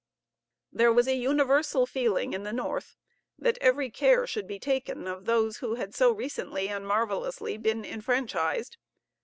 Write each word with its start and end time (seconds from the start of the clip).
There 0.73 0.91
was 0.91 1.05
a 1.07 1.13
universal 1.15 1.85
feeling 1.85 2.33
in 2.33 2.41
the 2.41 2.51
North 2.51 2.95
that 3.37 3.59
every 3.61 3.91
care 3.91 4.25
should 4.25 4.47
be 4.47 4.57
taken 4.57 5.05
of 5.07 5.25
those 5.25 5.57
who 5.57 5.75
had 5.75 5.93
so 5.93 6.11
recently 6.11 6.69
and 6.69 6.87
marvellously 6.87 7.55
been 7.57 7.85
enfranchised. 7.85 8.77